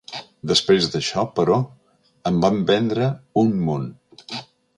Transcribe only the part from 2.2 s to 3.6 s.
en vam vendre un